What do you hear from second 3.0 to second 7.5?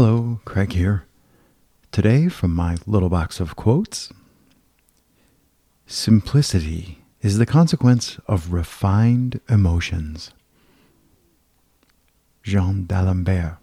box of quotes Simplicity is the